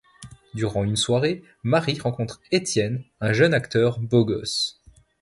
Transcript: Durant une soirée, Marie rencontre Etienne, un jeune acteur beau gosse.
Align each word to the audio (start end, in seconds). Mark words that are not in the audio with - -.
Durant 0.55 0.83
une 0.83 0.95
soirée, 0.95 1.43
Marie 1.61 1.99
rencontre 1.99 2.41
Etienne, 2.51 3.03
un 3.19 3.33
jeune 3.33 3.53
acteur 3.53 3.99
beau 3.99 4.25
gosse. 4.25 4.81